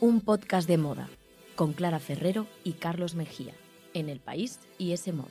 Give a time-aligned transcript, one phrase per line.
[0.00, 1.08] un podcast de moda
[1.56, 3.52] con Clara Ferrero y Carlos Mejía
[3.94, 5.26] en El País y ese moda.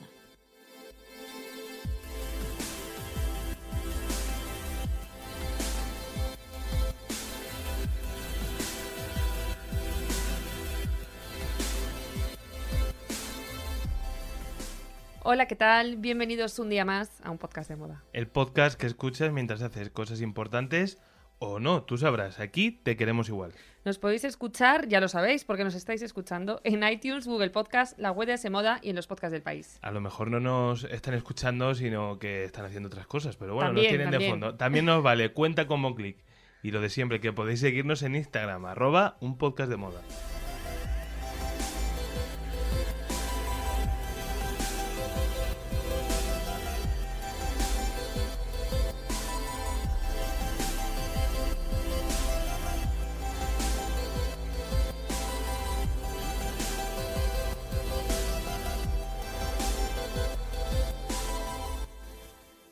[15.22, 15.96] Hola, ¿qué tal?
[15.96, 18.02] Bienvenidos un día más a un podcast de moda.
[18.12, 20.98] El podcast que escuchas mientras haces cosas importantes
[21.38, 23.52] o no, tú sabrás, aquí te queremos igual.
[23.84, 28.10] Nos podéis escuchar, ya lo sabéis, porque nos estáis escuchando en iTunes, Google Podcast, la
[28.10, 29.78] web de ese moda y en los podcasts del país.
[29.82, 33.68] A lo mejor no nos están escuchando, sino que están haciendo otras cosas, pero bueno,
[33.68, 34.54] También, nos tienen de fondo.
[34.56, 36.18] También nos vale, cuenta como clic.
[36.62, 40.02] Y lo de siempre, que podéis seguirnos en Instagram, arroba un podcast de moda.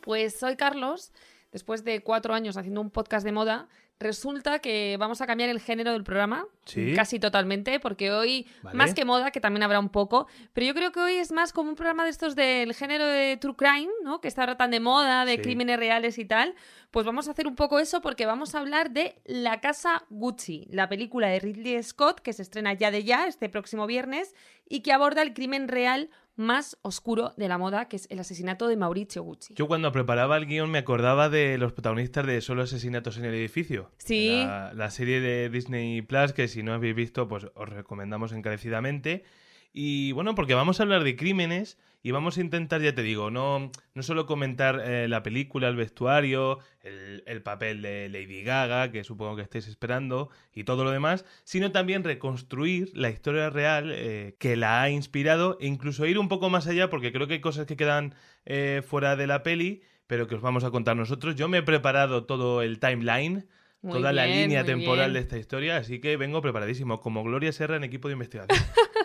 [0.07, 1.13] Pues soy Carlos.
[1.51, 3.67] Después de cuatro años haciendo un podcast de moda,
[3.99, 6.47] resulta que vamos a cambiar el género del programa.
[6.65, 6.93] Sí.
[6.95, 8.77] Casi totalmente, porque hoy, Vale.
[8.77, 11.53] más que moda, que también habrá un poco, pero yo creo que hoy es más
[11.53, 14.21] como un programa de estos del género de True Crime, ¿no?
[14.21, 15.43] Que está ahora tan de moda, de Sí.
[15.43, 16.55] crímenes reales y tal.
[16.93, 20.69] Pues vamos a hacer un poco eso porque vamos a hablar de La Casa Gucci,
[20.71, 24.35] la película de Ridley Scott que se estrena ya de ya este próximo viernes
[24.69, 28.69] y que aborda el crimen real más oscuro de la moda, que es el asesinato
[28.69, 29.55] de Mauricio Gucci.
[29.55, 33.35] Yo cuando preparaba el guion me acordaba de los protagonistas de Solo asesinatos en el
[33.35, 33.91] edificio.
[33.99, 34.43] Sí.
[34.45, 39.25] La, la serie de Disney Plus, que si no habéis visto, pues os recomendamos encarecidamente.
[39.73, 43.33] Y bueno, porque vamos a hablar de crímenes y vamos a intentar, ya te digo,
[43.33, 48.93] no, no solo comentar eh, la película, el vestuario, el, el papel de Lady Gaga,
[48.93, 53.91] que supongo que estáis esperando, y todo lo demás, sino también reconstruir la historia real
[53.93, 57.35] eh, que la ha inspirado e incluso ir un poco más allá, porque creo que
[57.35, 60.97] hay cosas que quedan eh, fuera de la peli, pero que os vamos a contar
[60.97, 61.35] nosotros.
[61.35, 63.49] Yo me he preparado todo el timeline.
[63.83, 65.15] Muy Toda la línea temporal bien.
[65.15, 68.59] de esta historia, así que vengo preparadísimo, como Gloria Serra en equipo de investigación.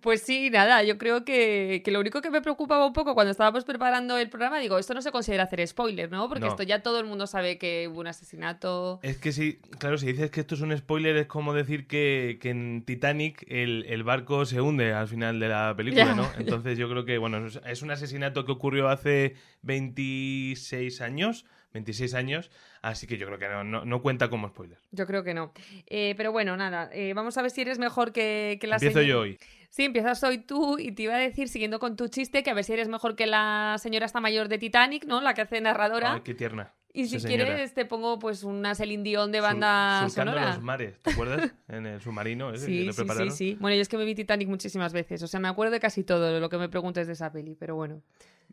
[0.00, 3.30] Pues sí, nada, yo creo que, que lo único que me preocupaba un poco cuando
[3.30, 6.28] estábamos preparando el programa, digo, esto no se considera hacer spoiler, ¿no?
[6.28, 6.48] Porque No.
[6.50, 9.00] esto ya todo el mundo sabe que hubo un asesinato.
[9.02, 12.38] Es que sí, claro, si dices que esto es un spoiler, es como decir que,
[12.40, 16.28] que en Titanic el, el barco se hunde al final de la película, Ya, ¿no?
[16.38, 22.14] Entonces yo creo que, bueno, es- es un asesinato que ocurrió hace 26 años, 26
[22.14, 22.50] años,
[22.82, 24.78] así que yo creo que no, no, no cuenta como spoiler.
[24.90, 25.52] Yo creo que no.
[25.86, 29.00] Eh, pero bueno, nada, eh, vamos a ver si eres mejor que, que la Empiezo
[29.00, 29.38] señora- yo hoy.
[29.70, 32.54] Sí, empiezas hoy tú y te iba a decir, siguiendo con tu chiste, que a
[32.54, 35.20] ver si eres mejor que la señora esta mayor de Titanic, ¿no?
[35.20, 36.14] La que hace narradora.
[36.14, 36.72] Ay, qué tierna.
[36.94, 40.54] y si quieres te pongo pues una Celine Dion de Sur- banda surcando sonora.
[40.54, 41.52] los mares, ¿te acuerdas?
[41.68, 43.56] en el submarino ese que Sí, le sí, sí, sí.
[43.60, 46.02] Bueno, yo es que me vi Titanic muchísimas veces, o sea, me acuerdo de casi
[46.02, 48.00] todo lo que me preguntes de esa peli, pero bueno.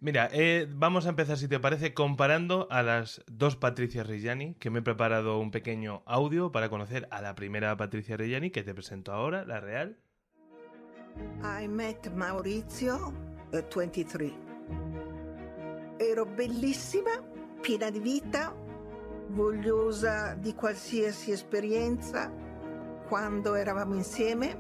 [0.02, 4.70] Mira, eh, vamos a empezar, si te parece, comparando a las dos Patricia Reggiani, que
[4.70, 8.74] me he preparado un pequeño audio para conocer a la primera Patricia Reggiani, que te
[8.74, 9.98] presento ahora, la real.
[11.42, 13.14] I met Maurizio
[13.54, 14.34] at 23.
[15.98, 17.12] Ero bellissima,
[17.62, 18.54] piena di vita,
[19.30, 22.30] vogliosa di qualsiasi esperienza.
[23.08, 24.60] Quando eravamo insieme,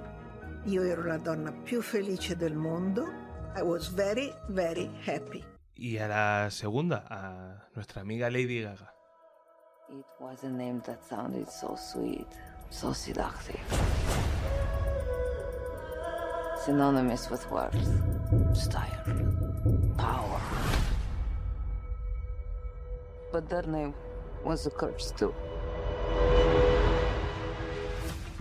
[0.63, 3.24] io ero la donna più felice del mondo.
[3.57, 5.41] I was very, very happy.
[5.77, 8.91] Y a la segunda, a nuestra amiga Lady Gaga.
[9.89, 12.27] It was a name that sounded so sweet,
[12.69, 13.61] so seductive.
[16.66, 17.75] Synonymous with worth,
[18.53, 19.05] style,
[19.97, 20.41] power.
[23.31, 23.93] But that name
[24.43, 25.33] was a curse too.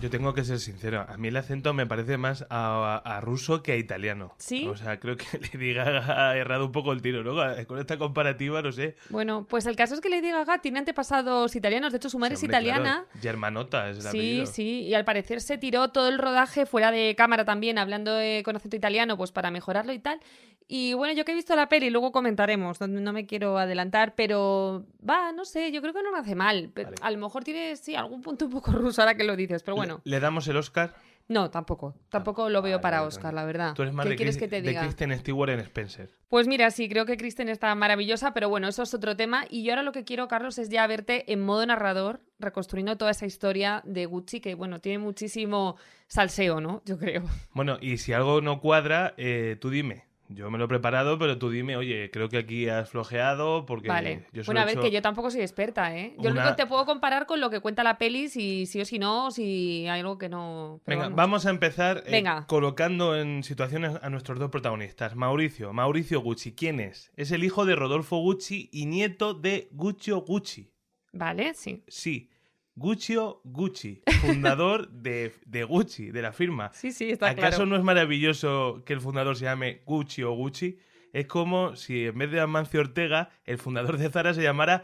[0.01, 3.63] Yo tengo que ser sincero, a mí el acento me parece más a, a ruso
[3.63, 4.35] que a italiano.
[4.37, 4.67] ¿Sí?
[4.67, 7.33] O sea, creo que Lady Gaga ha errado un poco el tiro, ¿no?
[7.65, 8.95] Con esta comparativa, no sé.
[9.09, 12.35] Bueno, pues el caso es que Lady Gaga tiene antepasados italianos, de hecho su madre
[12.35, 13.05] Sí, es italiana.
[13.09, 14.45] claro, Germanota es el Sí, apellido.
[14.47, 18.43] sí, y al parecer se tiró todo el rodaje fuera de cámara también, hablando eh,
[18.43, 20.19] con acento italiano, pues para mejorarlo y tal.
[20.67, 24.15] Y bueno, yo que he visto la peli, luego comentaremos, no, no me quiero adelantar,
[24.15, 26.71] pero va, no sé, yo creo que no me hace mal.
[26.73, 26.97] Pero Vale.
[27.01, 29.75] A lo mejor tiene, sí, algún punto un poco ruso ahora que lo dices, pero
[29.75, 30.01] bueno.
[30.05, 30.95] ¿Le, damos el Oscar?
[31.27, 33.73] No, tampoco, tampoco lo veo Vale, para Oscar, la verdad.
[33.73, 34.81] Tú eres más ¿Qué de, quieres Chris- que te de diga?
[34.81, 36.11] Kristen Stewart en Spencer.
[36.29, 39.45] Pues mira, sí, creo que Kristen está maravillosa, pero bueno, eso es otro tema.
[39.49, 43.09] Y yo ahora lo que quiero, Carlos, es ya verte en modo narrador, reconstruyendo toda
[43.09, 45.77] esa historia de Gucci, que bueno, tiene muchísimo
[46.07, 46.83] salseo, ¿no?
[46.85, 47.23] Yo creo.
[47.53, 50.05] Bueno, y si algo no cuadra, eh, tú dime.
[50.27, 53.87] Yo me lo he preparado, pero tú dime, oye, creo que aquí has flojeado porque
[53.87, 54.25] Vale.
[54.33, 56.15] yo Bueno, a he ver, hecho- que yo tampoco soy experta, ¿eh?
[56.17, 58.65] Yo lo una- único que te puedo comparar con lo que cuenta la peli, si
[58.65, 60.81] sí o si no, si hay algo que no.
[60.83, 62.45] pero Venga, vamos a empezar eh, Venga.
[62.47, 65.15] colocando en situaciones a nuestros dos protagonistas.
[65.15, 67.11] Mauricio, Mauricio Gucci, ¿quién es?
[67.15, 70.71] Es el hijo de Rodolfo Gucci y nieto de Guccio Gucci.
[71.13, 71.83] Vale, sí.
[71.87, 72.29] Sí,
[72.75, 76.71] Guccio Gucci, fundador de, de Gucci, de la firma.
[76.73, 77.65] Sí, sí, está ¿Acaso claro.
[77.67, 80.77] no es maravilloso que el fundador se llame Gucci o Gucci?
[81.13, 84.83] Es como si en vez de Amancio Ortega, el fundador de Zara se llamara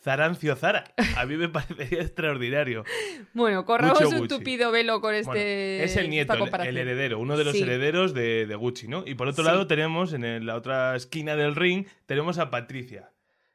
[0.00, 0.84] Zarancio Zara.
[1.16, 2.84] A mí me parecería extraordinario.
[3.34, 5.28] Bueno, corramos Gucci un tupido velo con este.
[5.28, 5.42] Bueno,
[5.84, 7.62] es el nieto, el, el heredero, uno de los Sí.
[7.62, 9.02] herederos de, de Gucci, ¿no?
[9.06, 9.50] Y por otro Sí.
[9.50, 13.10] lado tenemos, en el- la otra esquina del ring, tenemos a Patricia,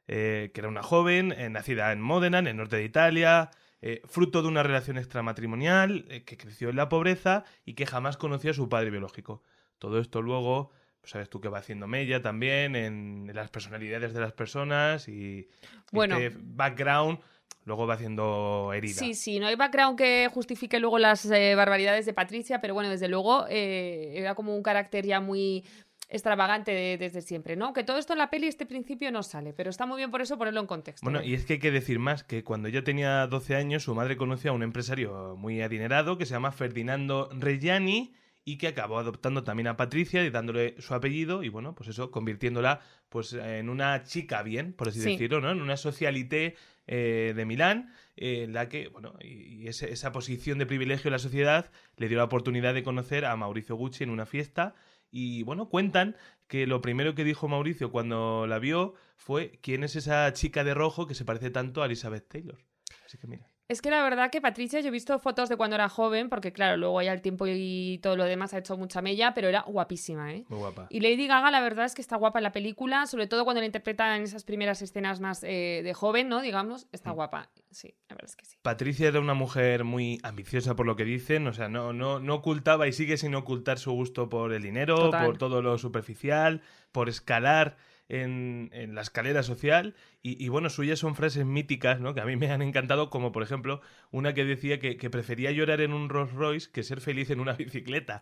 [0.09, 3.51] eh, que era una joven eh, nacida en Módena, en el norte de Italia,
[3.81, 8.17] eh, fruto de una relación extramatrimonial, eh, que creció en la pobreza y que jamás
[8.17, 9.43] conoció a su padre biológico.
[9.77, 10.71] Todo esto luego,
[11.01, 15.07] pues sabes tú que va haciendo mella también en, en las personalidades de las personas
[15.07, 15.47] y
[15.91, 16.17] Bueno.
[16.17, 17.19] este background
[17.65, 18.93] luego va haciendo herida.
[18.95, 22.89] Sí, sí, no hay background que justifique luego las eh, barbaridades de Patricia, pero bueno,
[22.89, 25.65] desde luego eh, era como un carácter ya muy
[26.09, 27.73] extravagante de- desde siempre, ¿no?
[27.73, 30.21] Que todo esto en la peli este principio no sale, pero está muy bien por
[30.21, 31.03] eso ponerlo en contexto.
[31.05, 31.25] Bueno, ¿no?
[31.25, 34.17] y es que hay que decir más que cuando ella tenía 12 años, su madre
[34.17, 38.13] conoció a un empresario muy adinerado que se llama Ferdinando Reggiani
[38.45, 42.11] y que acabó adoptando también a Patricia y dándole su apellido y bueno, pues eso,
[42.11, 42.79] convirtiéndola
[43.09, 45.11] pues en una chica bien, por así Sí.
[45.11, 45.51] decirlo, ¿no?
[45.51, 46.55] En una socialité
[46.89, 51.09] eh, de Milán, eh, en la que, bueno, y, y ese- esa posición de privilegio
[51.09, 54.73] en la sociedad le dio la oportunidad de conocer a Mauricio Gucci en una fiesta
[55.11, 56.15] y bueno, cuentan
[56.47, 60.73] que lo primero que dijo Mauricio cuando la vio fue quién es esa chica de
[60.73, 62.57] rojo que se parece tanto a Elizabeth Taylor.
[63.05, 63.56] Así que mira.
[63.69, 66.53] Es que la verdad que Patricia, yo he visto fotos de cuando era joven, porque
[66.53, 69.61] claro, luego ya el tiempo y todo lo demás ha hecho mucha mella, pero era
[69.67, 70.45] guapísima, ¿eh?
[70.47, 70.87] Muy guapa.
[70.89, 73.59] Y Lady Gaga, la verdad es que está guapa en la película, sobre todo cuando
[73.59, 76.41] la interpreta en esas primeras escenas más eh, de joven, ¿no?
[76.41, 77.15] Digamos, está Mm.
[77.15, 77.49] guapa.
[77.69, 78.57] Sí, la verdad es que sí.
[78.61, 82.35] Patricia era una mujer muy ambiciosa por lo que dicen, o sea, no, no, no
[82.35, 85.25] ocultaba y sigue sin ocultar su gusto por el dinero, Total.
[85.25, 86.61] por todo lo superficial,
[86.93, 87.75] por escalar
[88.09, 89.95] en, en la escalera social.
[90.21, 92.13] Y, y, bueno, suyas son frases míticas, ¿no?
[92.13, 93.81] Que a mí me han encantado, como por ejemplo
[94.11, 97.39] una que decía que, que prefería llorar en un Rolls Royce que ser feliz en
[97.39, 98.21] una bicicleta.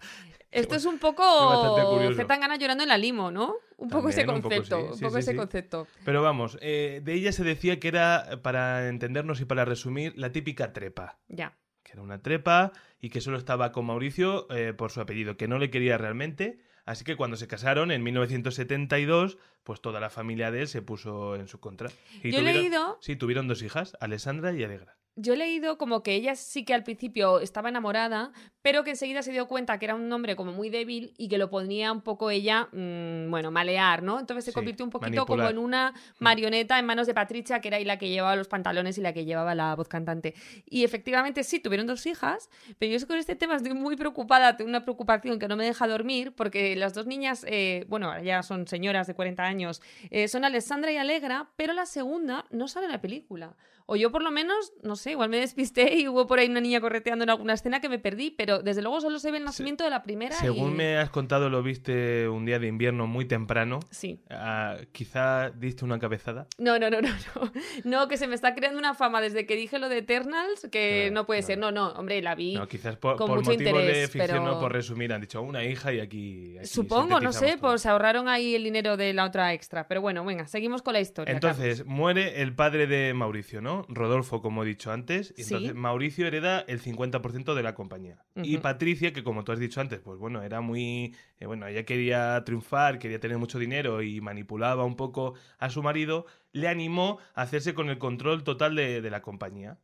[0.52, 1.24] Esto es un poco.
[2.16, 3.56] Z llorando en la limo, ¿no?
[3.78, 5.38] Un poco ese También, un poco concepto, sí, un poco sí, ese sí.
[5.38, 5.88] concepto.
[6.06, 10.32] Pero vamos, eh, de ella se decía que era, para entendernos y para resumir, la
[10.32, 11.18] típica trepa.
[11.28, 11.58] Ya.
[11.84, 15.48] que era una trepa y que solo estaba con Mauricio eh, por su apellido, que
[15.48, 16.60] no le quería realmente.
[16.86, 21.36] Así que cuando se casaron en 1972, pues toda la familia de él se puso
[21.36, 21.90] en su contra.
[22.24, 24.96] Y Yo he leído, Sí, tuvieron dos hijas, Alessandra y Alegra.
[25.16, 28.32] Yo he leído como que ella sí que al principio estaba enamorada,
[28.62, 31.38] pero que enseguida se dio cuenta que era un hombre como muy débil y que
[31.38, 34.20] lo ponía un poco ella, mm, bueno, malear, ¿no?
[34.20, 37.70] Entonces se Sí, convirtió un poquito como en una marioneta en manos de Patricia, que
[37.70, 40.34] era ahí la que llevaba los pantalones y la que llevaba la voz cantante.
[40.66, 44.70] Y efectivamente sí, tuvieron dos hijas, pero yo con este tema estoy muy preocupada, tengo
[44.70, 48.44] una preocupación que no me deja dormir, porque las dos niñas, eh, bueno, ahora ya
[48.44, 52.88] son señoras de 40 años, eh, son Alessandra y Alegra, pero la segunda no sale
[52.88, 53.56] en la película.
[53.88, 56.60] O yo por lo menos, no sé, igual me despisté y hubo por ahí una
[56.60, 59.44] niña correteando en alguna escena que me perdí, pero desde luego solo se ve el
[59.44, 60.36] nacimiento de la primera.
[60.36, 63.80] Según y- me has contado, lo viste un día de invierno muy temprano.
[63.92, 64.20] Sí.
[64.32, 66.48] Ah, quizá diste una cabezada.
[66.58, 67.52] No, no, no, no, no.
[67.84, 71.10] No, que se me está creando una fama desde que dije lo de Eternals, que
[71.12, 71.48] no puede no.
[71.48, 71.58] ser.
[71.60, 72.56] No, no, hombre, la vi.
[72.56, 75.22] No, quizás por, con por mucho motivos de interés, ficción, no pero- por resumir, han
[75.22, 76.58] dicho una hija y aquí.
[76.58, 77.70] aquí Supongo, no sé, todo.
[77.70, 79.88] pues se ahorraron ahí el dinero de la otra extra.
[79.88, 81.32] Pero bueno, venga, seguimos con la historia.
[81.34, 83.75] Entonces, muere el padre de Mauricio, ¿no?
[83.90, 85.34] Rodolfo, como he dicho antes.
[85.38, 85.54] Y Sí.
[85.54, 88.24] entonces Mauricio hereda el 50% de la compañía.
[88.36, 88.58] Y.
[88.58, 91.16] Patricia, que como tú has dicho antes, pues bueno, era muy...
[91.40, 95.84] eh, bueno, ella quería triunfar, quería tener mucho dinero y manipulaba un poco a su
[95.84, 99.78] marido, le animó a hacerse con el control total de, de la compañía.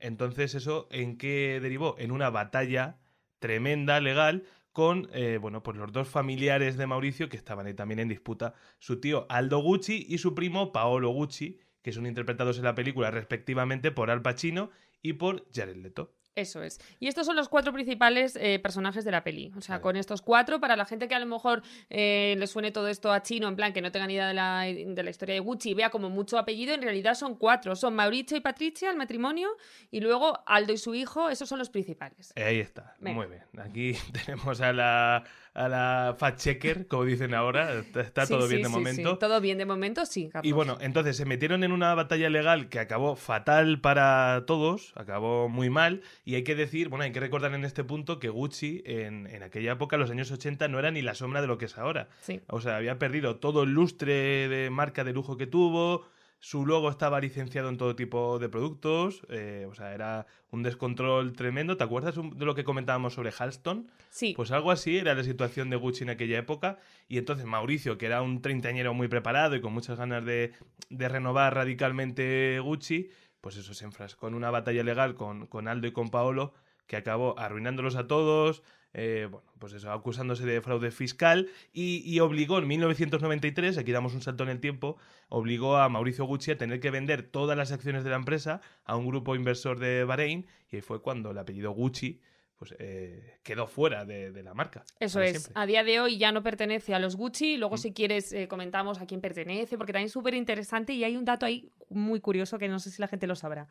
[0.00, 1.96] Entonces, ¿eso en qué derivó?
[1.98, 2.98] En una batalla
[3.38, 7.98] tremenda, legal, con eh, bueno, pues los dos familiares de Mauricio que estaban ahí también
[8.00, 12.64] en disputa, su tío Aldo Gucci y su primo Paolo Gucci, que son interpretados en
[12.64, 14.70] la película respectivamente por Al Pacino
[15.02, 16.14] y por Jared Leto.
[16.36, 16.80] Eso es.
[17.00, 19.52] Y estos son los cuatro principales eh, personajes de la peli.
[19.56, 19.82] O sea, Vale.
[19.82, 23.12] con estos cuatro, para la gente que a lo mejor eh, le suene todo esto
[23.12, 25.40] a chino, en plan que no tenga ni idea de la, de la historia de
[25.40, 27.74] Gucci y vea como mucho apellido, en realidad son cuatro.
[27.74, 29.48] Son Mauricio y Patricia, el matrimonio,
[29.90, 32.32] y luego Aldo y su hijo, esos son los principales.
[32.36, 33.18] Ahí está, Venga.
[33.18, 33.42] muy bien.
[33.58, 33.94] Aquí
[34.24, 37.80] tenemos a la, a la fact-checker, como dicen ahora.
[37.80, 39.18] Está, Sí, todo bien de sí, momento.
[39.18, 40.48] Todo bien de momento, sí, Carlos.
[40.48, 45.48] Y bueno, entonces se metieron en una batalla legal que acabó fatal para todos, acabó
[45.48, 48.82] muy mal, y hay que decir, bueno, hay que recordar en este punto que Gucci
[48.86, 51.64] en, en aquella época, los años 80, no era ni la sombra de lo que
[51.64, 52.08] es ahora.
[52.20, 52.40] Sí.
[52.48, 56.04] O sea, había perdido todo el lustre de marca de lujo que tuvo,
[56.40, 61.34] su logo estaba licenciado en todo tipo de productos, eh, o sea, era un descontrol
[61.34, 61.76] tremendo.
[61.76, 63.90] ¿Te acuerdas de lo que comentábamos sobre Halston?
[64.08, 64.32] Sí.
[64.34, 66.78] Pues algo así era la situación de Gucci en aquella época.
[67.08, 70.52] Y entonces Mauricio, que era un treintañero muy preparado y con muchas ganas de,
[70.88, 73.10] de renovar radicalmente Gucci,
[73.42, 76.54] pues eso se enfrascó en una batalla legal con, con Aldo y con Paolo
[76.90, 82.20] que acabó arruinándolos a todos, eh, bueno, pues eso, acusándose de fraude fiscal y, y
[82.20, 84.96] obligó en 1993, aquí damos un salto en el tiempo,
[85.28, 88.96] obligó a Mauricio Gucci a tener que vender todas las acciones de la empresa a
[88.96, 92.20] un grupo inversor de Bahrein y ahí fue cuando el apellido Gucci
[92.60, 94.84] pues eh, quedó fuera de, de la marca.
[94.98, 95.30] Eso es.
[95.30, 95.52] siempre.
[95.54, 97.56] A día de hoy ya no pertenece a los Gucci.
[97.56, 101.16] Luego, si quieres, eh, comentamos a quién pertenece, porque también es súper interesante y hay
[101.16, 103.66] un dato ahí muy curioso que no sé si la gente lo sabrá.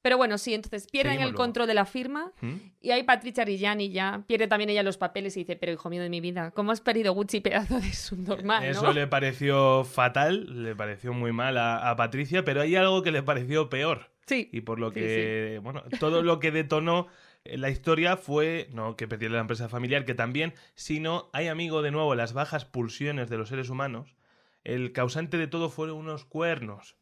[0.00, 1.44] Pero bueno, sí, entonces pierden Seguimos el luego.
[1.44, 2.54] control de la firma ¿Mm?
[2.80, 6.02] y ahí Patricia Rillani ya pierde también ella los papeles y dice, pero hijo mío
[6.02, 8.92] de mi vida, ¿cómo has perdido Gucci pedazo de subnormal, Eso no?
[8.92, 13.22] le pareció fatal, le pareció muy mal a, a Patricia, pero hay algo que le
[13.22, 14.10] pareció peor.
[14.26, 14.48] Sí.
[14.52, 17.06] Y por lo Sí, que, bueno, todo lo que detonó
[17.44, 21.90] la historia fue, no que perdiera la empresa familiar, que también, sino, hay amigo de
[21.90, 24.14] nuevo, las bajas pulsiones de los seres humanos,
[24.64, 26.97] el causante de todo fueron unos cuernos.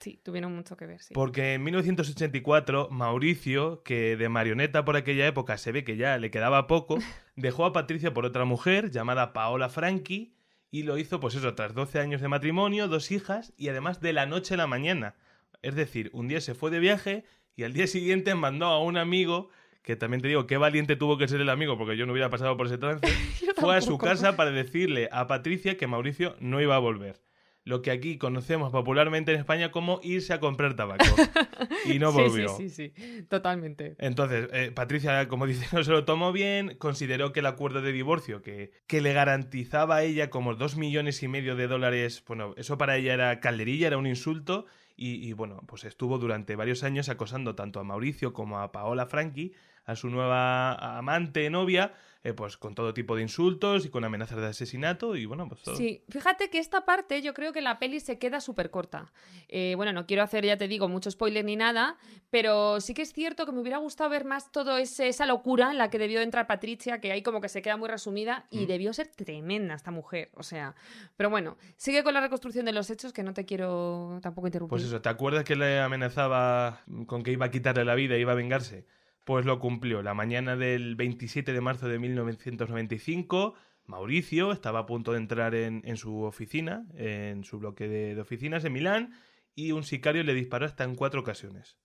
[0.00, 1.12] Sí, tuvieron mucho que ver, sí.
[1.12, 6.30] Porque en 1984, Mauricio, que de marioneta por aquella época se ve que ya le
[6.30, 6.98] quedaba poco,
[7.36, 10.34] dejó a Patricia por otra mujer llamada Paola Franchi
[10.70, 14.14] y lo hizo, pues eso, tras 12 años de matrimonio, dos hijas y además de
[14.14, 15.16] la noche a la mañana.
[15.60, 18.96] Es decir, un día se fue de viaje y al día siguiente mandó a un
[18.96, 19.50] amigo,
[19.82, 22.30] que también te digo, qué valiente tuvo que ser el amigo, porque yo no hubiera
[22.30, 23.06] pasado por ese trance,
[23.56, 27.20] fue a su casa para decirle a Patricia que Mauricio no iba a volver.
[27.64, 31.04] Lo que aquí conocemos popularmente en España como irse a comprar tabaco.
[31.84, 32.48] Y no Sí, volvió.
[32.56, 33.96] Sí, sí, sí, totalmente.
[33.98, 37.92] Entonces, eh, Patricia, como dice, no se lo tomó bien, consideró que el acuerdo de
[37.92, 42.54] divorcio que, que le garantizaba a ella como dos millones y medio de dólares, bueno,
[42.56, 46.82] eso para ella era calderilla, era un insulto, y, y, bueno, pues estuvo durante varios
[46.82, 49.52] años acosando tanto a Mauricio como a Paola Franchi,
[49.84, 54.38] a su nueva amante, novia, eh, pues con todo tipo de insultos y con amenazas
[54.38, 55.74] de asesinato, y bueno, pues todo.
[55.74, 59.10] Sí, fíjate que esta parte yo creo que la peli se queda súper corta.
[59.48, 61.96] Eh, bueno, no quiero hacer, ya te digo, mucho spoiler ni nada,
[62.28, 65.70] pero sí que es cierto que me hubiera gustado ver más todo ese, esa locura
[65.70, 68.64] en la que debió entrar Patricia, que ahí como que se queda muy resumida y
[68.64, 68.68] Mm.
[68.68, 70.74] debió ser tremenda esta mujer, o sea,
[71.16, 74.70] pero bueno, sigue con la reconstrucción de los hechos que no te quiero tampoco interrumpir.
[74.76, 78.32] Pues eso, ¿te acuerdas que le amenazaba con que iba a quitarle la vida, iba
[78.32, 78.84] a vengarse?
[79.24, 80.02] Pues lo cumplió.
[80.02, 85.96] La mañana del 27 de marzo de 1995, Mauricio estaba a punto de entrar en,
[85.96, 89.14] su oficina, en su bloque de, de oficinas en Milán,
[89.54, 91.78] y un sicario le disparó hasta en cuatro ocasiones,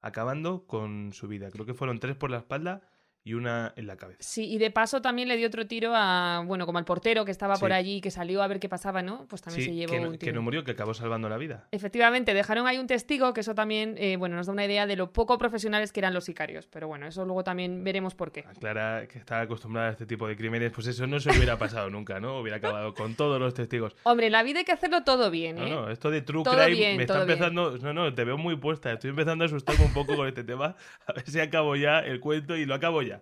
[0.00, 1.50] acabando con su vida.
[1.50, 2.82] Creo que fueron tres por la espalda
[3.26, 4.18] y una en la cabeza.
[4.22, 7.30] Sí, y de paso también le dio otro tiro a, bueno, como al portero que
[7.30, 9.26] estaba por allí, que salió a ver qué pasaba, ¿no?
[9.28, 10.34] Pues también Sí, se llevó que, no, un que tiro.
[10.34, 11.66] no murió, que acabó salvando la vida.
[11.70, 14.96] Efectivamente, dejaron ahí un testigo, que eso también, eh, bueno, nos da una idea de
[14.96, 16.66] lo poco profesionales que eran los sicarios.
[16.66, 18.44] Pero bueno, eso luego también veremos por qué.
[18.60, 21.88] Clara, que está acostumbrada a este tipo de crímenes, pues eso no se hubiera pasado
[21.90, 22.40] nunca, ¿no?
[22.40, 23.96] Hubiera acabado con todos los testigos.
[24.02, 25.70] Hombre, en la vida hay que hacerlo todo bien, No, ¿eh?
[25.70, 27.30] no, esto de True Todo Crime bien, me está bien.
[27.30, 27.78] empezando.
[27.78, 28.92] No, no, te veo muy puesta.
[28.92, 30.76] Estoy empezando a asustarme un poco con este tema.
[31.06, 33.13] A ver si acabo ya el cuento y lo acabo ya.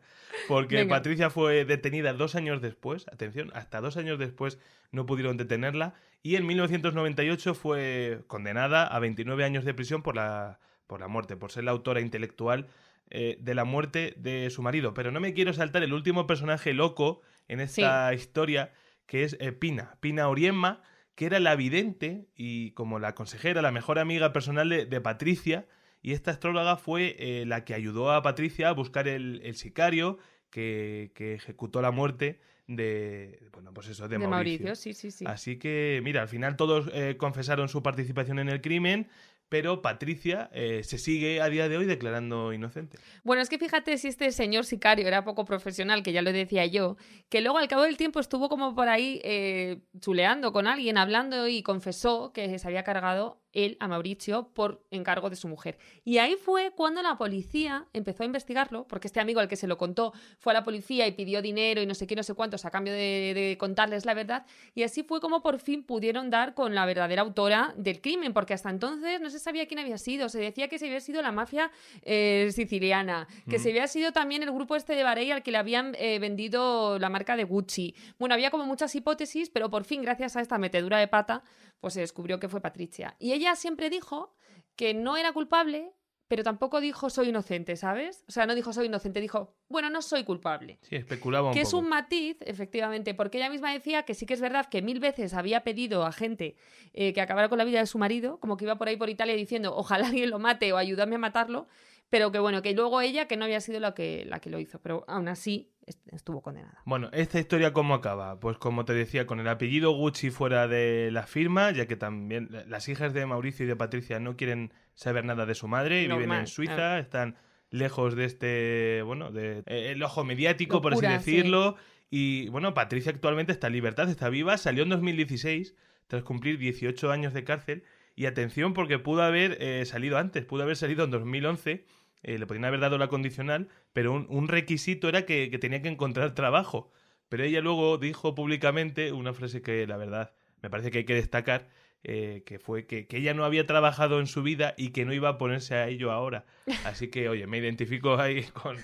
[0.49, 0.97] Porque Venga.
[0.97, 3.07] Patricia fue detenida dos años después.
[3.13, 4.59] Atención, hasta dos años después
[4.91, 5.95] no pudieron detenerla.
[6.23, 11.37] Y en 1998 fue condenada a 29 años de prisión por la, por la muerte,
[11.37, 12.69] por ser la autora intelectual
[13.11, 14.95] eh, de la muerte de su marido.
[14.95, 18.73] Pero no me quiero saltar el último personaje loco en esta historia,
[19.07, 19.97] que es eh, Pina.
[20.01, 20.83] Pina Oriemma,
[21.15, 25.67] que era la vidente y como la consejera, la mejor amiga personal de, de Patricia.
[26.03, 30.19] Y esta astróloga fue eh, la que ayudó a Patricia a buscar el, el sicario
[30.51, 34.67] que, que ejecutó la muerte de, bueno, pues eso, de, de Mauricio.
[34.67, 35.25] Mauricio, sí, sí, sí.
[35.27, 39.09] Así que, mira, al final todos eh, confesaron su participación en el crimen,
[39.49, 42.99] pero Patricia eh, se sigue a día de hoy declarando inocente.
[43.23, 46.65] Bueno, es que fíjate si este señor sicario era poco profesional, que ya lo decía
[46.65, 46.97] yo,
[47.29, 51.49] que luego al cabo del tiempo estuvo como por ahí eh, chuleando con alguien, hablando
[51.49, 55.79] y confesó que se había cargado él a Mauricio por encargo de su mujer.
[56.05, 59.67] Y ahí fue cuando la policía empezó a investigarlo, porque este amigo al que se
[59.67, 62.35] lo contó fue a la policía y pidió dinero y no sé qué, no sé
[62.35, 64.47] cuántos a cambio de, de contarles la verdad.
[64.75, 68.55] Y así fue como por fin pudieron dar con la verdadera autora del crimen, porque
[68.55, 70.29] hasta entonces, no sé sabía quién había sido.
[70.29, 71.71] Se decía que se había sido la mafia
[72.03, 75.59] eh, siciliana, que se había sido también el grupo este de Varey al que le
[75.59, 77.95] habían eh, vendido la marca de Gucci.
[78.19, 81.43] Bueno, había como muchas hipótesis, pero por fin, gracias a esta metedura de pata,
[81.83, 83.17] pues se descubrió que fue Patricia.
[83.19, 84.35] Y ella siempre dijo
[84.77, 85.93] que no era culpable
[86.33, 88.25] pero tampoco dijo soy inocente, ¿sabes?
[88.27, 90.79] O sea, no dijo soy inocente, dijo, bueno, no soy culpable.
[90.81, 91.69] Sí, especulaba un que poco.
[91.69, 94.99] es un matiz, efectivamente, porque ella misma decía que sí que es verdad que mil
[94.99, 96.57] veces había pedido a gente
[96.95, 99.11] eh, que acabara con la vida de su marido, como que iba por ahí por
[99.11, 101.69] Italia diciendo, ojalá alguien lo mate o ayúdame a matarlo,
[102.13, 104.61] pero que bueno, que luego ella que no había sido la que, la que lo
[104.61, 106.83] hizo, pero aún así est- estuvo condenada.
[106.85, 108.39] Bueno, ¿esta historia cómo acaba?
[108.39, 112.49] Pues como te decía, con el apellido Gucci fuera de la firma, ya que también
[112.51, 116.07] la- las hijas de Mauricio y de Patricia no quieren saber nada de su madre,
[116.07, 117.37] viven en Suiza, están
[117.71, 121.13] lejos de este, bueno, de eh, el ojo mediático, por así sí.
[121.13, 121.77] decirlo.
[122.11, 125.75] Y bueno, Patricia actualmente está en libertad, está viva, salió en 2016
[126.09, 127.85] tras cumplir 18 años de cárcel.
[128.15, 131.87] Y atención porque pudo haber eh, salido antes, pudo haber salido en 2011,
[132.23, 135.89] eh, le podrían haber dado la condicional, pero un, requisito era que, que tenía que
[135.89, 136.91] encontrar trabajo.
[137.29, 141.15] Pero ella luego dijo públicamente una frase que la verdad me parece que hay que
[141.15, 141.69] destacar,
[142.05, 145.13] eh, que fue que, que ella no había trabajado en su vida y que no
[145.13, 146.45] iba a ponerse a ello ahora.
[146.85, 148.77] Así que, oye, me identifico ahí con,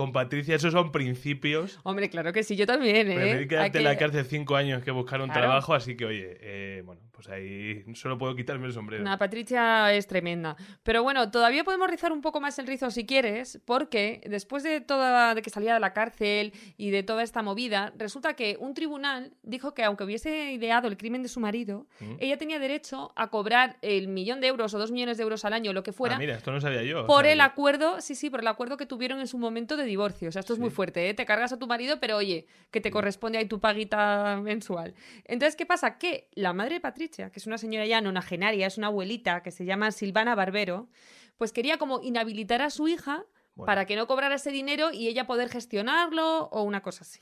[0.00, 1.78] con Patricia, esos son principios.
[1.82, 3.14] Hombre, claro que sí, yo también, ¿eh?
[3.16, 5.42] Preferir quedarte en la cárcel cinco años que buscar un Claro.
[5.42, 9.04] trabajo, así que, oye, eh, bueno, pues ahí solo puedo quitarme el sombrero.
[9.04, 10.56] Nada, Patricia es tremenda.
[10.82, 14.80] Pero bueno, todavía podemos rizar un poco más el rizo si quieres, porque después de
[14.80, 18.72] toda de que salía de la cárcel y de toda esta movida, resulta que un
[18.72, 22.14] tribunal dijo que aunque hubiese ideado el crimen de su marido, ¿Mm?
[22.20, 25.52] ella tenía derecho a cobrar el millón de euros o dos millones de euros al
[25.52, 27.02] año, lo que fuera, Ah, mira, esto no sabía yo.
[27.02, 29.76] o por sea, el acuerdo, sí, sí, por el acuerdo que tuvieron en su momento
[29.76, 30.28] de divorcio.
[30.30, 31.14] O sea, esto es muy fuerte, ¿eh?
[31.14, 34.94] Te cargas a tu marido, pero oye, que te corresponde ahí tu paguita mensual.
[35.24, 35.98] Entonces, ¿qué pasa?
[35.98, 39.50] Que la madre de Patricia, que es una señora ya nonagenaria, es una abuelita que
[39.50, 40.88] se llama Silvana Barbero,
[41.36, 43.66] pues quería como inhabilitar a su hija Bueno.
[43.66, 47.20] para que no cobrara ese dinero y ella poder gestionarlo o una cosa así.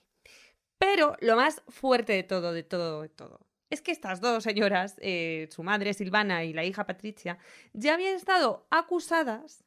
[0.78, 4.96] Pero lo más fuerte de todo, de todo, de todo, es que estas dos señoras,
[5.00, 7.38] eh, su madre Silvana y la hija Patricia,
[7.72, 9.64] ya habían estado acusadas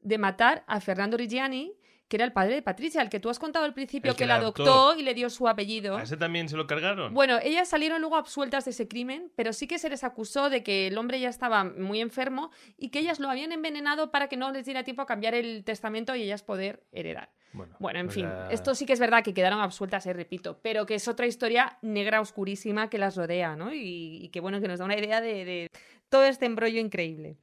[0.00, 1.74] de matar a Fernando Reggiani,
[2.08, 4.26] que era el padre de Patricia, el que tú has contado al principio que, que
[4.26, 4.62] la adoptó.
[4.62, 5.96] adoptó y le dio su apellido.
[5.96, 7.12] ¿A ese también se lo cargaron?
[7.12, 10.62] Bueno, ellas salieron luego absueltas de ese crimen, pero sí que se les acusó de
[10.62, 14.36] que el hombre ya estaba muy enfermo y que ellas lo habían envenenado para que
[14.36, 17.30] no les diera tiempo a cambiar el testamento y ellas poder heredar.
[17.78, 20.84] Bueno, en o fin, esto sí que es verdad que quedaron absueltas, eh, repito, pero
[20.84, 23.72] que es otra historia negra oscurísima que las rodea, ¿no?
[23.72, 25.70] Y, y que bueno, que nos da una idea de, de
[26.10, 27.36] todo este embrollo increíble.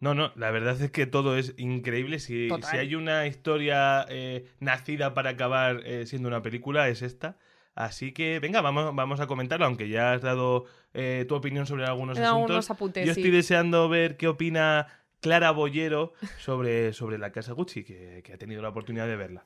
[0.00, 2.18] No, no, la verdad es que todo es increíble.
[2.18, 7.38] Si, si hay una historia eh, nacida para acabar eh, siendo una película, es esta.
[7.74, 11.84] Así que, venga, vamos, vamos a comentarlo, aunque ya has dado eh, tu opinión sobre
[11.86, 12.54] algunos He dado asuntos.
[12.54, 13.20] unos apuntes, Yo sí.
[13.20, 14.86] estoy deseando ver qué opina
[15.20, 19.44] Clara Bollero sobre, sobre la casa Gucci, que, que ha tenido la oportunidad de verla.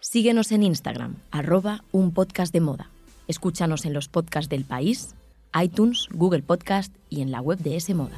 [0.00, 2.90] Síguenos en Instagram, arroba un podcast de moda.
[3.28, 5.14] Escúchanos en los podcasts del país,
[5.60, 8.16] iTunes, Google Podcast y en la web de S Moda.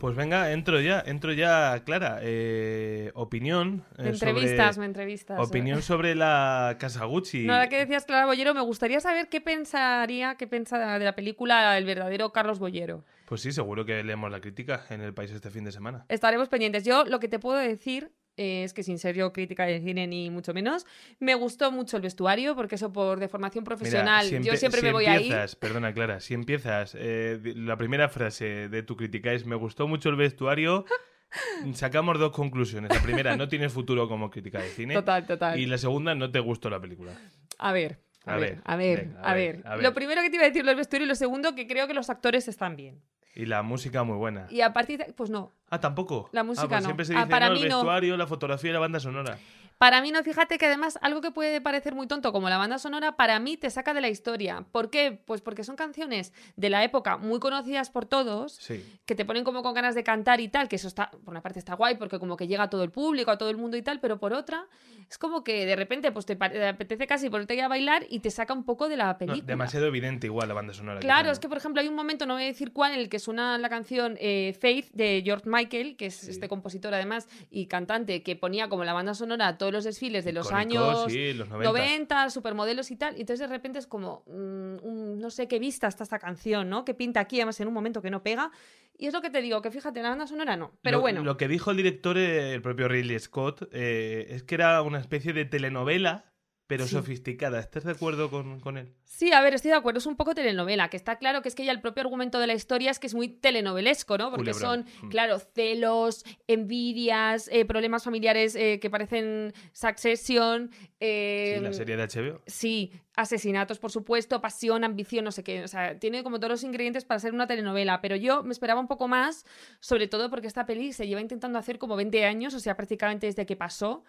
[0.00, 2.18] Pues venga, entro ya, entro ya, Clara.
[2.20, 3.84] Eh, opinión.
[3.96, 5.40] eh, Me entrevistas, sobre- me entrevistas.
[5.48, 7.46] Opinión sobre la casa Gucci.
[7.46, 11.14] No, ahora que decías Clara Bollero, me gustaría saber qué pensaría, qué piensa de la
[11.14, 13.02] película el verdadero Carlos Bollero.
[13.24, 16.04] Pues sí, seguro que leemos la crítica en el país este fin de semana.
[16.10, 16.84] Estaremos pendientes.
[16.84, 20.06] Yo lo que te puedo decir eh, es que sin ser yo crítica de cine
[20.06, 20.86] ni mucho menos,
[21.20, 24.80] me gustó mucho el vestuario, porque eso por de formación profesional, Mira, si yo siempre
[24.80, 25.22] si me voy ahí.
[25.24, 29.86] empiezas, Perdona, Clara, si empiezas, eh, la primera frase de tu crítica es me gustó
[29.88, 30.84] mucho el vestuario,
[31.74, 32.90] sacamos dos conclusiones.
[32.94, 34.94] La primera, no tienes futuro como crítica de cine.
[34.94, 35.58] Total, total.
[35.58, 37.12] Y la segunda, no te gustó la película.
[37.58, 39.56] A ver, a, A ver, ver, a ver, venga, a a ver.
[39.56, 39.82] ver, a ver.
[39.84, 41.86] Lo primero que te iba a decir lo del vestuario y lo segundo que creo
[41.86, 43.00] que los actores están bien.
[43.34, 44.46] Y la música muy buena.
[44.50, 45.12] Y a partir de...
[45.12, 46.28] Pues no, Ah, tampoco.
[46.32, 46.86] La Ah, música pues no.
[46.86, 47.54] Siempre se Ah, dice para ¿no?
[47.54, 47.76] mí el no.
[47.78, 49.38] vestuario, la fotografía y la banda sonora.
[49.78, 52.78] Para mí no, fíjate que además algo que puede parecer muy tonto como la banda
[52.78, 54.64] sonora, para mí te saca de la historia.
[54.72, 55.12] ¿Por qué?
[55.24, 58.82] Pues porque son canciones de la época muy conocidas por todos, Sí.
[59.04, 61.42] que te ponen como con ganas de cantar y tal, que eso está, por una
[61.42, 63.76] parte está guay porque como que llega a todo el público, a todo el mundo
[63.76, 64.66] y tal, pero por otra
[65.10, 68.30] es como que de repente pues te, te apetece casi ponerte a bailar y te
[68.30, 69.44] saca un poco de la No, película.
[69.44, 71.00] demasiado evidente igual la banda sonora.
[71.00, 73.08] Claro, es que por ejemplo hay un momento, no voy a decir cuál, en el
[73.08, 76.30] que suena la canción eh, Faith de George Michael, que es Sí.
[76.30, 80.32] este compositor además y cantante, que ponía como la banda sonora todos los desfiles de
[80.32, 81.70] los Icónicos, años sí, los 90.
[81.72, 85.58] 90, supermodelos y tal, y entonces de repente es como, mm, un- no sé qué
[85.58, 86.84] vista está esta canción, ¿no?
[86.84, 88.50] Que pinta aquí, además en un momento que no pega.
[88.96, 90.72] Y es lo que te digo, que fíjate, la banda sonora no.
[90.82, 94.42] Pero lo, bueno, Lo que dijo el director, eh, el propio Ridley Scott, eh, es
[94.44, 96.26] que era una especie de telenovela,
[96.66, 96.92] pero Sí.
[96.92, 97.60] sofisticada.
[97.60, 98.92] ¿Estás de acuerdo con, con él?
[99.04, 101.54] sí, a ver, estoy de acuerdo, es un poco telenovela, que está claro que es
[101.54, 104.30] que ya el propio argumento de la historia es que es muy telenovelesco, ¿no?
[104.30, 104.86] Porque Culebrón.
[104.86, 105.10] son, Mm.
[105.10, 110.70] claro, celos, envidias, eh, problemas familiares eh, que parecen Succession.
[111.00, 112.40] eh, Sí, la serie de HBO.
[112.46, 115.62] Sí, asesinatos, por supuesto, pasión, ambición, no sé qué.
[115.62, 118.00] O sea, tiene como todos los ingredientes para ser una telenovela.
[118.00, 119.44] Pero yo me esperaba un poco más,
[119.80, 123.26] sobre todo porque esta peli se lleva intentando hacer como 20 años, o sea, prácticamente
[123.26, 124.02] desde que pasó.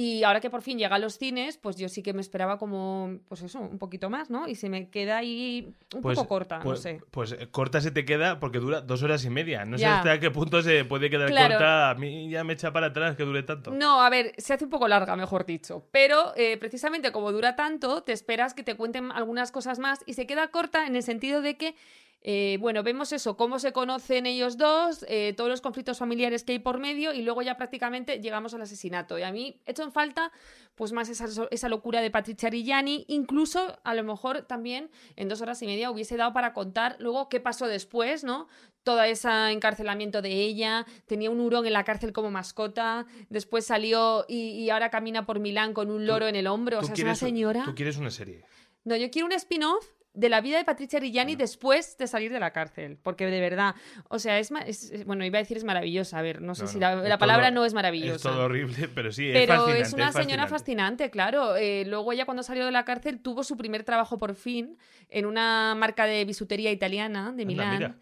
[0.00, 2.56] Y ahora que por fin llega a los cines, pues yo sí que me esperaba
[2.56, 4.46] como, pues eso, un poquito más, ¿no?
[4.46, 7.00] Y se me queda ahí un Pues, poco corta, pues, no sé.
[7.10, 9.64] Pues eh, corta se te queda porque dura dos horas y media.
[9.64, 11.54] No sé hasta qué punto se puede quedar Claro.
[11.54, 11.90] corta.
[11.90, 13.72] A mí ya me echa para atrás que dure tanto.
[13.72, 15.88] No, a ver, se hace un poco larga, mejor dicho.
[15.90, 20.12] Pero eh, precisamente como dura tanto, te esperas que te cuenten algunas cosas más y
[20.14, 21.74] se queda corta en el sentido de que,
[22.20, 26.52] eh, bueno, vemos eso, cómo se conocen ellos dos, eh, todos los conflictos familiares que
[26.52, 29.18] hay por medio y luego ya prácticamente llegamos al asesinato.
[29.18, 30.32] Y a mí he hecho en falta
[30.74, 35.40] pues más esa, esa locura de Patricia Arillani, incluso a lo mejor también en dos
[35.40, 38.48] horas y media hubiese dado para contar luego qué pasó después, ¿no?
[38.82, 44.24] Todo ese encarcelamiento de ella, tenía un hurón en la cárcel como mascota, después salió
[44.28, 47.00] y, y ahora camina por Milán con un loro en el hombro, o sea, es
[47.00, 47.64] una señora...
[47.64, 48.44] Tú quieres una serie.
[48.84, 49.84] No, yo quiero un spin-off
[50.18, 53.74] de la vida de Patricia Arillani después de salir de la cárcel, porque de verdad,
[54.08, 56.62] o sea, es, es- es- bueno, iba a decir es maravillosa, a ver, no sé
[56.64, 58.28] No, si la, es la palabra todo- no es Es maravillosa.
[58.30, 59.80] todo horrible, pero sí, es Pero fascinante.
[59.82, 61.10] es una es señora fascinante.
[61.10, 61.56] claro.
[61.56, 64.76] Eh, luego ella cuando salió de la cárcel tuvo su primer trabajo por fin
[65.08, 68.00] en una marca de bisutería italiana de Milán.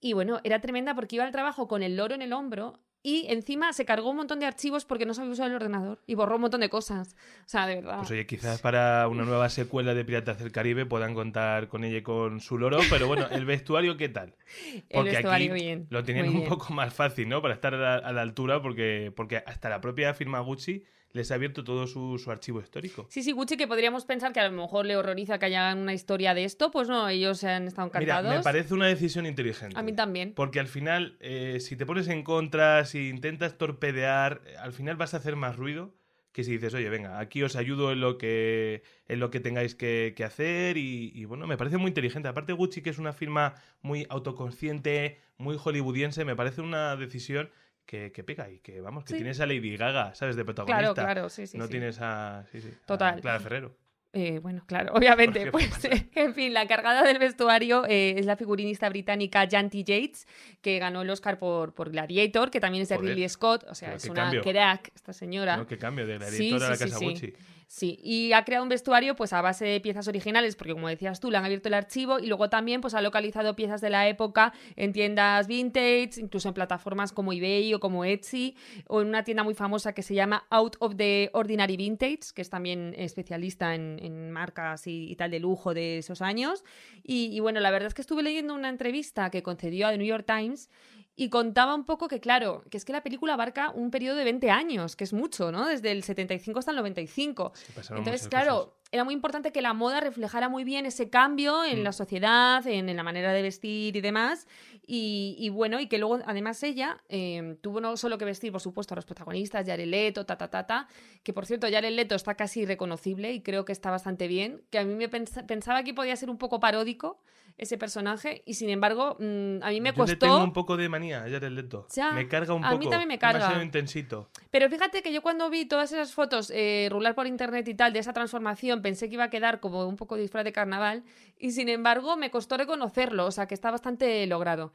[0.00, 3.26] Y bueno, era tremenda porque iba al trabajo con el loro en el hombro y
[3.28, 6.36] encima se cargó un montón de archivos porque no sabía usar el ordenador y borró
[6.36, 7.14] un montón de cosas.
[7.40, 7.98] O sea, de verdad.
[7.98, 11.98] Pues oye, quizás para una nueva secuela de Piratas del Caribe puedan contar con ella
[11.98, 14.34] y con su loro, pero bueno, ¿el vestuario qué tal?
[14.88, 15.86] el vestuario aquí bien.
[15.90, 16.48] lo tienen muy un bien.
[16.48, 17.42] poco más fácil, ¿no?
[17.42, 21.30] Para estar a la, a la altura, porque, porque hasta la propia firma Gucci les
[21.30, 23.06] ha abierto todo su, su archivo histórico.
[23.08, 25.94] Sí, sí, Gucci, que podríamos pensar que a lo mejor le horroriza que haya una
[25.94, 28.36] historia de esto, pues no, ellos se han estado Mira, encantados.
[28.36, 29.78] me parece una decisión inteligente.
[29.78, 30.34] A mí también.
[30.34, 35.14] Porque al final, eh, si te pones en contra, si intentas torpedear, al final vas
[35.14, 35.94] a hacer más ruido
[36.32, 39.76] que si dices, oye, venga, aquí os ayudo en lo que, en lo que tengáis
[39.76, 40.76] que, que hacer.
[40.76, 42.26] Y, y bueno, me parece muy inteligente.
[42.26, 47.50] Aparte, Gucci, que es una firma muy autoconsciente, muy hollywoodiense, me parece una decisión
[47.86, 49.16] que, que pega y que, vamos, que Sí.
[49.16, 50.36] tienes a Lady Gaga, ¿sabes?
[50.36, 50.78] De protagonista.
[50.78, 51.58] Claro, claro, sí, sí.
[51.58, 51.70] no sí.
[51.72, 53.20] tienes a, sí, sí, a Total.
[53.20, 53.76] Clara Ferrero.
[54.16, 55.50] Eh, bueno, claro, obviamente.
[55.50, 60.26] Pues, eh, en fin, la cargada del vestuario eh, es la figurinista británica Janty Yates,
[60.62, 63.64] que ganó el Oscar por, por Gladiator, que también es de Joder, Ridley Scott.
[63.68, 64.42] O sea, es una cambio.
[64.42, 65.56] crack esta señora.
[65.56, 65.66] ¿no?
[65.66, 67.04] Qué cambio de la Sí, sí, la sí, casa sí.
[67.06, 67.34] Gucci.
[67.66, 71.20] Sí, y ha creado un vestuario pues a base de piezas originales, porque como decías
[71.20, 74.08] tú, le han abierto el archivo y luego también pues ha localizado piezas de la
[74.08, 79.24] época en tiendas vintage, incluso en plataformas como eBay o como Etsy, o en una
[79.24, 83.74] tienda muy famosa que se llama Out of the Ordinary Vintage, que es también especialista
[83.74, 86.64] en, marcas y, y tal de lujo de esos años.
[87.02, 89.98] Y, y bueno, la verdad es que estuve leyendo una entrevista que concedió a The
[89.98, 90.70] New York Times
[91.16, 94.24] y contaba un poco que, claro, que es que la película abarca un periodo de
[94.24, 95.66] 20 años, que es mucho, ¿no?
[95.68, 97.52] Desde el 75 hasta el 95.
[97.54, 98.74] Sí, pasaron Entonces, claro, cosas.
[98.90, 101.84] era muy importante que la moda reflejara muy bien ese cambio en Mm.
[101.84, 104.48] la sociedad, en, en la manera de vestir y demás.
[104.86, 108.60] Y, y bueno, y que luego, además, ella eh, tuvo no solo que vestir, por
[108.60, 110.88] supuesto, a los protagonistas, Jared Leto, ta, ta, ta, ta,
[111.22, 114.78] que por cierto, Jared Leto está casi irreconocible y creo que está bastante bien, que
[114.80, 117.20] a mí me pens- pensaba que podía ser un poco paródico
[117.56, 120.12] ese personaje y sin embargo, mm, a mí me Yo costó...
[120.12, 121.86] le tengo un poco de manía a Jared Leto.
[121.94, 122.78] Ya, me carga un a poco.
[122.80, 123.38] mí también me carga.
[123.38, 124.28] Demasiado intensito.
[124.50, 127.92] Pero fíjate que yo cuando vi todas esas fotos eh, rular por internet y tal
[127.92, 131.04] de esa transformación, pensé que iba a quedar como un poco disfraz de carnaval
[131.38, 134.72] y sin embargo me costó reconocerlo, o sea que está bastante logrado.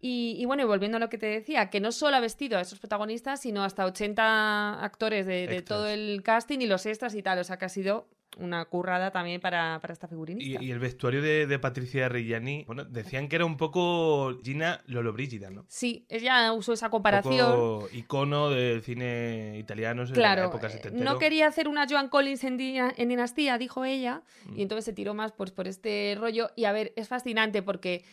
[0.00, 2.58] Y, y bueno, y volviendo a lo que te decía, que no solo ha vestido
[2.58, 7.14] a esos protagonistas, sino hasta 80 actores de, de todo el casting y los extras
[7.14, 10.62] y tal, o sea que ha sido una currada también para, para esta figurinista.
[10.62, 14.82] Y, y el vestuario de, de Patricia Reggiani, bueno, decían que era un poco Gina
[14.86, 15.64] Lollobrigida, ¿no?
[15.68, 17.50] Sí, ella usó esa Un comparación.
[17.50, 21.04] poco icono del cine italiano en la Claro, época eh, setentero.
[21.04, 24.58] no quería hacer una Joan Collins en, Dina- en Dinastía, dijo ella, Mm.
[24.58, 26.50] y entonces se tiró más pues, por este rollo.
[26.56, 28.04] Y a ver, es fascinante porque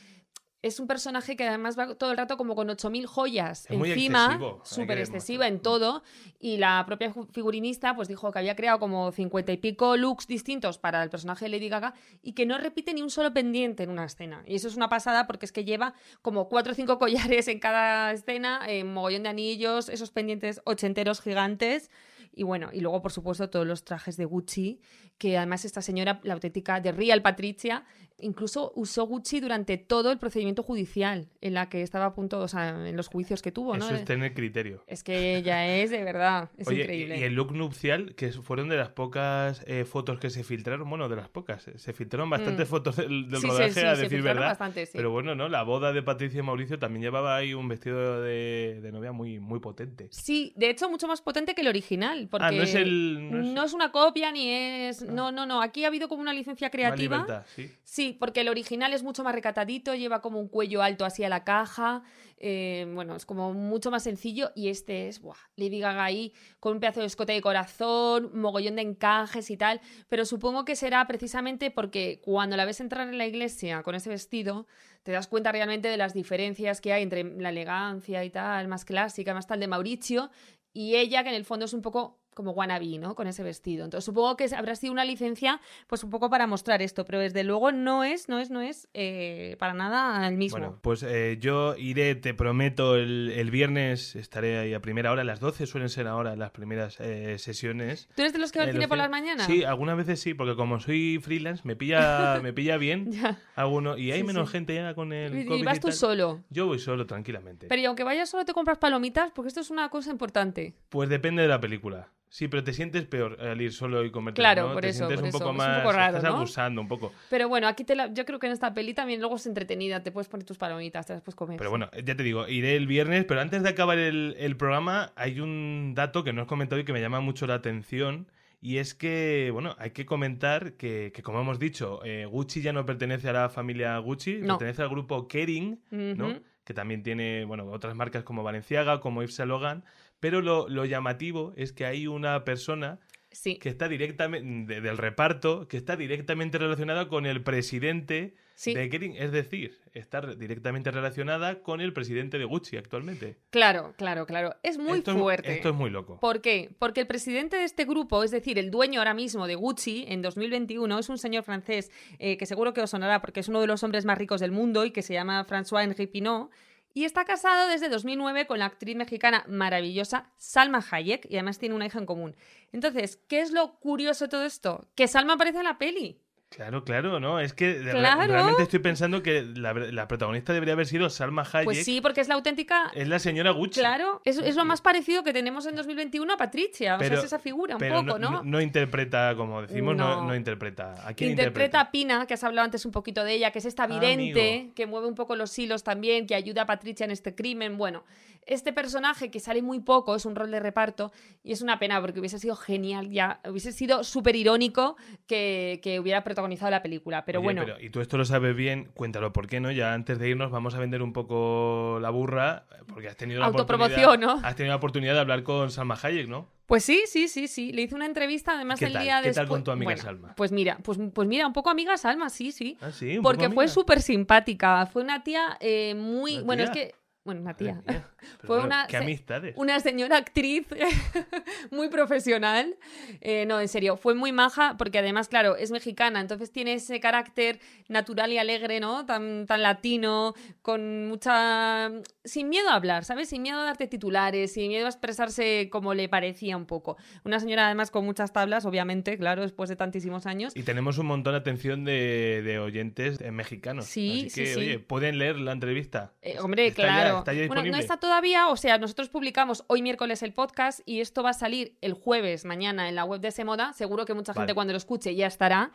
[0.64, 4.40] es un personaje que además va todo el rato como con 8.000 joyas Es encima,
[4.64, 6.04] súper excesiva en todo.
[6.40, 10.78] Y la propia figurinista pues dijo que había creado como 50 y pico looks distintos
[10.78, 13.90] para el personaje de Lady Gaga y que no repite ni un solo pendiente en
[13.90, 14.42] una escena.
[14.48, 17.60] Y eso es una pasada porque es que lleva como 4 o 5 collares en
[17.60, 21.92] cada escena, eh, mogollón de anillos, esos pendientes ochenteros gigantes.
[22.36, 24.82] Y bueno, y luego, por supuesto, todos los trajes de Gucci,
[25.20, 27.86] que además esta señora, la auténtica de Real Patricia,
[28.20, 32.48] incluso usó Gucci durante todo el procedimiento judicial en la que estaba a punto, o
[32.48, 33.86] sea, en los juicios que tuvo, ¿no?
[33.86, 34.84] Eso es tener criterio.
[34.88, 37.18] Es que ella es de verdad, es Oye, increíble.
[37.20, 41.10] Y el look nupcial, que fueron de las pocas eh, fotos que se filtraron, bueno,
[41.10, 42.72] de las pocas, eh, se filtraron bastantes Mm.
[42.72, 44.48] fotos del, del Sí, sí, rodaje, sí, a se decir filtraron verdad.
[44.52, 44.92] bastante, sí.
[44.96, 45.50] Pero bueno, ¿no?
[45.50, 49.40] La boda de Patricia y Mauricio también llevaba ahí un vestido de, de novia muy,
[49.40, 50.08] muy potente.
[50.12, 52.28] Sí, de hecho, mucho más potente que el original.
[52.30, 55.02] Porque Ah, no es el- no es- una copia ni es.
[55.02, 55.62] No, no, no.
[55.62, 57.18] Aquí ha habido como una licencia creativa.
[57.18, 57.72] libertad, sí.
[57.84, 61.30] Sí, porque el original es mucho más recatadito, lleva como un cuello alto así a
[61.30, 62.04] la caja.
[62.38, 64.52] eh, bueno, es como mucho más sencillo.
[64.54, 68.76] Y este es, buah, Lady Gaga ahí con un pedazo de escote de corazón, mogollón
[68.76, 69.80] de encajes y tal.
[70.10, 74.10] Pero supongo que será precisamente porque cuando la ves entrar en la iglesia con ese
[74.10, 74.68] vestido,
[75.04, 78.84] te das cuenta realmente de las diferencias que hay entre la elegancia y tal, más
[78.84, 80.30] clásica, más tal de Mauricio,
[80.74, 83.16] y ella, que en el fondo es un poco como wannabe, ¿no?
[83.16, 83.86] Con ese vestido.
[83.86, 87.44] Entonces supongo que habrá sido una licencia, pues un poco para mostrar esto, pero desde
[87.44, 90.58] luego no es, no es, no es eh, para nada el mismo.
[90.60, 95.22] Bueno, pues eh, yo iré, te prometo, el, el viernes estaré ahí a primera hora,
[95.22, 98.10] a las 12 suelen ser ahora las primeras eh, sesiones.
[98.16, 99.46] ¿Tú eres de los que va al cine por las mañanas?
[99.48, 103.12] Sí, algunas veces sí, porque como soy freelance me pilla, me pilla bien
[103.56, 104.54] alguno y hay Sí, menos sí.
[104.54, 106.42] gente ya con el Y, COVID y vas y tú solo.
[106.50, 107.68] Yo voy solo, tranquilamente.
[107.68, 110.74] Pero y aunque vayas solo te compras palomitas, porque esto es una cosa importante.
[110.90, 112.10] Pues depende de la película.
[112.36, 114.42] Sí, pero te sientes peor al ir solo y comerte.
[114.42, 114.74] Claro, ¿no?
[114.74, 115.38] por te eso, sientes por un eso.
[115.38, 115.80] poco Es un más.
[115.82, 116.38] poco raro, estás ¿no?
[116.40, 117.14] abusando un poco.
[117.30, 120.02] Pero bueno, aquí te la- yo creo que en esta peli también luego es entretenida,
[120.02, 121.58] te puedes poner tus palomitas, te las puedes comer.
[121.60, 125.12] Pero bueno, ya te digo, iré el viernes, pero antes de acabar el, el programa,
[125.16, 128.26] hay un dato que no he comentado y que me llama mucho la atención.
[128.62, 132.74] Y es que, bueno, hay que comentar que, que como hemos dicho, eh, Gucci ya
[132.74, 134.58] no pertenece a la familia Gucci, No.
[134.58, 136.40] pertenece al grupo Kering, ¿no?
[136.64, 139.84] Que también tiene, bueno, otras marcas como Balenciaga, como Yves Laurent.
[140.24, 142.98] Pero lo, lo llamativo es que hay una persona
[143.30, 143.58] Sí.
[143.58, 148.74] que está directamente, de- del reparto, que está directamente relacionada con el presidente Sí.
[148.74, 149.16] de Kering.
[149.18, 153.36] Es decir, está re- directamente relacionada con el presidente de Gucci actualmente.
[153.50, 154.56] Claro, claro, claro.
[154.64, 155.52] Es muy esto es- fuerte.
[155.52, 156.20] esto es muy loco.
[156.22, 156.70] ¿Por qué?
[156.80, 160.22] Porque el presidente de este grupo, es decir, el dueño ahora mismo de Gucci en
[160.22, 163.68] 2021, es un señor francés eh, que seguro que os sonará porque es uno de
[163.68, 166.50] los hombres más ricos del mundo y que se llama François-Henri Pinault.
[166.94, 171.74] Y está casado desde 2009 con la actriz mexicana maravillosa Salma Hayek y además tiene
[171.74, 172.36] una hija en común.
[172.72, 174.88] Entonces, ¿qué es lo curioso de todo esto?
[174.94, 176.23] Que Salma aparece en la peli.
[176.56, 177.40] Claro, claro, ¿no?
[177.40, 178.32] Es que Claro.
[178.32, 181.66] realmente estoy pensando que la, la protagonista debería haber sido Salma Hayek.
[181.66, 182.92] Pues sí, porque es la auténtica...
[182.94, 183.80] Es la señora Gucci.
[183.80, 186.96] Claro, es, es lo más parecido que tenemos en 2021 a Patricia.
[186.96, 188.44] o sea, es esa figura un Pero poco, ¿no?
[188.44, 190.36] no, interpreta, como decimos, no, No.
[190.36, 191.08] interpreta.
[191.08, 193.66] ¿A quién Interpreta a Pina, que has hablado antes un poquito de ella, que es
[193.66, 197.12] esta Ah, vidente, que mueve un poco los hilos también, que ayuda a Patricia en
[197.12, 197.78] este crimen.
[197.78, 198.04] Bueno,
[198.48, 201.12] este personaje que sale muy poco, es un rol de reparto,
[201.44, 204.96] y es una pena porque hubiese sido genial ya, hubiese sido súper irónico
[205.28, 207.26] que, que hubiera protagonizado la película.
[207.26, 209.72] Pero Oye, bueno, pero- y tú esto lo sabes bien, cuéntalo, ¿por qué no?
[209.72, 213.48] Ya antes de irnos vamos a vender un poco la burra, porque has tenido la
[213.48, 214.48] Autopromoción, oportunidad, ¿no?
[214.48, 216.48] Has tenido la oportunidad de hablar con Salma Hayek, ¿no?
[216.66, 217.72] pues sí, sí, sí, sí.
[217.72, 220.34] Le hice una entrevista además ¿Qué el día ¿Qué tal con tu amiga Bueno, Salma?
[220.36, 222.78] Pues mira, pues, pues mira, un poco amiga Salma, sí, sí.
[222.82, 224.86] Ah, sí, un Porque poco fue súper simpática.
[224.88, 226.38] Fue una tía eh, muy.
[226.38, 226.96] ¿Una Bueno, es que.
[227.26, 227.82] Bueno, una tía.
[227.88, 228.10] Mía.
[228.40, 229.54] Fue bueno, una ¿Qué se- amistades?
[229.58, 230.66] Una señora actriz
[231.72, 232.76] muy profesional.
[233.22, 237.00] Eh, no, en serio, fue muy maja porque además, claro, es mexicana, entonces tiene ese
[237.00, 239.06] carácter natural y alegre, ¿no?
[239.06, 241.92] Tan, tan latino, con mucha...
[242.24, 243.30] sin miedo a hablar, ¿sabes?
[243.30, 246.98] Sin miedo a darte titulares, sin miedo a expresarse como le parecía un poco.
[247.24, 250.54] Una señora además con muchas tablas, obviamente, claro, después de tantísimos años.
[250.56, 253.86] Y tenemos un montón de atención de, de oyentes eh, mexicanos.
[253.86, 254.60] Sí, Así sí, que, sí.
[254.60, 256.14] oye, pueden leer la entrevista.
[256.22, 257.32] Eh, hombre, Está ya- claro.
[257.32, 261.02] está ya bueno, no está todavía, o sea, nosotros publicamos hoy miércoles el podcast y
[261.02, 263.74] esto va a salir el jueves, mañana, en la web de Semoda.
[263.74, 264.54] Seguro que mucha gente Vale.
[264.56, 265.72] cuando lo escuche ya estará.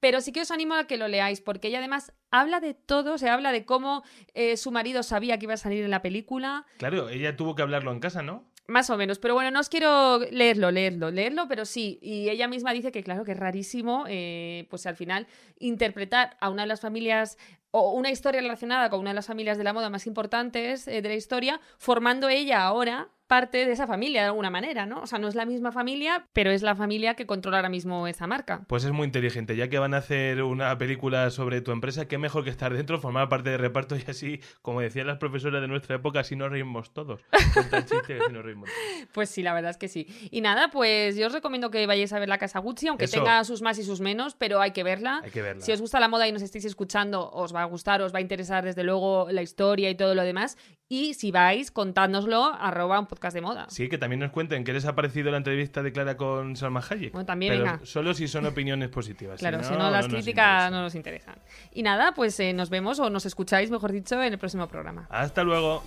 [0.00, 3.18] Pero sí que os animo a que lo leáis, porque ella además habla de todo,
[3.18, 6.64] se habla de cómo eh, su marido sabía que iba a salir en la película,
[6.78, 8.49] Claro, ella tuvo que hablarlo en casa, ¿no?
[8.70, 9.18] Más o menos.
[9.18, 11.98] Pero bueno, no os quiero leerlo, leerlo, leerlo, pero sí.
[12.02, 15.26] Y ella misma dice que, claro, que es rarísimo, eh, pues al final,
[15.58, 17.36] interpretar a una de las familias
[17.70, 21.02] o una historia relacionada con una de las familias de la moda más importantes eh,
[21.02, 25.02] de la historia, formando ella ahora parte de esa familia de alguna manera, ¿no?
[25.02, 28.08] O sea, no es la misma familia, pero es la familia que controla ahora mismo
[28.08, 28.64] esa marca.
[28.66, 29.54] Pues es muy inteligente.
[29.54, 32.98] Ya que van a hacer una película sobre tu empresa, qué mejor que estar dentro,
[32.98, 36.50] formar parte de reparto y así, como decían las profesoras de nuestra época, así nos
[36.50, 37.20] reímos todos.
[37.54, 38.68] Chiste que así nos reímos.
[39.12, 40.08] Pues sí, la verdad es que sí.
[40.32, 43.18] Y nada, pues yo os recomiendo que vayáis a ver la Casa Gucci, aunque Eso.
[43.18, 45.20] tenga sus más y sus menos, pero hay que verla.
[45.22, 45.62] Hay que verla.
[45.62, 48.18] Si os gusta la moda y nos estáis escuchando, os va a gustar, os va
[48.18, 50.56] a interesar desde luego la historia y todo lo demás.
[50.88, 53.66] Y si vais, contádnoslo, arroba un podcast podcast de moda.
[53.68, 56.82] Sí, que también nos cuenten qué les ha parecido la entrevista de Clara con Salma
[56.88, 57.12] Hayek.
[57.12, 57.80] Bueno, también, Pero venga.
[57.84, 59.38] solo si son opiniones positivas.
[59.38, 61.34] Claro, si no, las críticas no nos interesan.
[61.72, 65.06] Y nada, pues eh, nos vemos o nos escucháis, mejor dicho, en el próximo programa.
[65.10, 65.82] Hasta luego.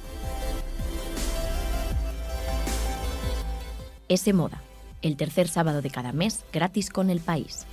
[4.08, 4.62] Ese Moda,
[5.02, 7.66] el tercer sábado de cada mes gratis con el país.